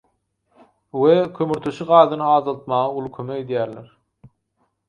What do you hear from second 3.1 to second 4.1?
kömek edýärler.